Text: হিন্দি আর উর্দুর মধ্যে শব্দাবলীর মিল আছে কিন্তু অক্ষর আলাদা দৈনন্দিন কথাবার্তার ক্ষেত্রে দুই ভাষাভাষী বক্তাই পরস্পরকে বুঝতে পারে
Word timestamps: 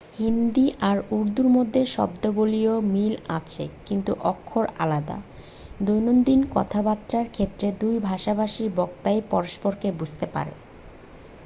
হিন্দি 0.17 0.67
আর 0.81 0.97
উর্দুর 1.11 1.47
মধ্যে 1.49 1.81
শব্দাবলীর 1.87 2.71
মিল 2.93 3.13
আছে 3.37 3.65
কিন্তু 3.87 4.11
অক্ষর 4.23 4.65
আলাদা 4.79 5.17
দৈনন্দিন 5.79 6.39
কথাবার্তার 6.55 7.25
ক্ষেত্রে 7.29 7.67
দুই 7.81 7.95
ভাষাভাষী 8.01 8.63
বক্তাই 8.77 9.19
পরস্পরকে 9.31 9.87
বুঝতে 9.99 10.25
পারে 10.27 10.53